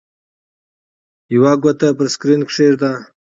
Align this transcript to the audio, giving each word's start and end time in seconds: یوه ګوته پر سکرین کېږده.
یوه 1.35 1.53
ګوته 1.63 1.87
پر 1.97 2.07
سکرین 2.13 2.41
کېږده. 2.49 2.91